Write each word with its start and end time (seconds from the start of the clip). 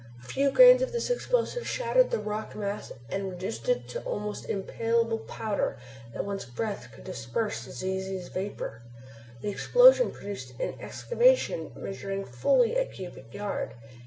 A 0.19 0.25
few 0.25 0.49
grains 0.49 0.81
of 0.81 0.93
this 0.93 1.11
explosive 1.11 1.67
shattered 1.67 2.09
the 2.09 2.17
rocky 2.17 2.57
mass 2.57 2.91
and 3.11 3.29
reduced 3.29 3.69
it 3.69 3.87
to 3.89 4.01
almost 4.01 4.49
impalpable 4.49 5.19
powder 5.19 5.77
that 6.15 6.25
one's 6.25 6.43
breath 6.43 6.89
could 6.91 7.03
disperse 7.03 7.67
as 7.67 7.85
easily 7.85 8.17
as 8.17 8.29
vapor. 8.29 8.81
The 9.43 9.49
explosion 9.51 10.09
produced 10.09 10.59
an 10.59 10.73
excavation 10.79 11.71
measuring 11.75 12.25
fully 12.25 12.77
a 12.77 12.85
cubic 12.85 13.31
yard. 13.31 13.75